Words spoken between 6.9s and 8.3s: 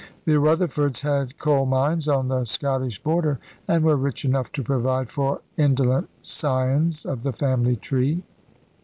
of the family tree.